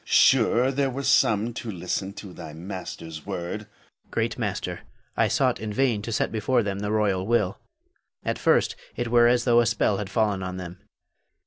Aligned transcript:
Sure, 0.03 0.71
there 0.71 0.89
were 0.89 1.03
some 1.03 1.53
to 1.53 1.69
listen 1.69 2.11
to 2.11 2.33
thy 2.33 2.53
master's 2.53 3.23
word. 3.23 3.59
Hafiz. 3.59 4.09
Great 4.09 4.39
master, 4.39 4.79
I 5.15 5.27
sought 5.27 5.59
in 5.59 5.71
vain 5.71 6.01
to 6.01 6.11
set 6.11 6.31
before 6.31 6.63
them 6.63 6.79
the 6.79 6.89
royal 6.91 7.27
will. 7.27 7.59
At 8.25 8.39
first 8.39 8.75
it 8.95 9.09
were 9.09 9.27
as 9.27 9.43
though 9.43 9.59
a 9.59 9.67
spell 9.67 9.97
had 9.97 10.09
fallen 10.09 10.41
on 10.41 10.57
them. 10.57 10.79